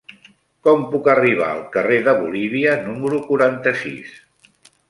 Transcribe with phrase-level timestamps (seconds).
[0.67, 4.21] Com puc arribar al carrer de Bolívia número quaranta-sis?